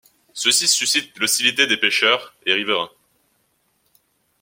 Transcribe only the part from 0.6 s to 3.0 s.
suscite l'hostilité des pêcheurs et riverains.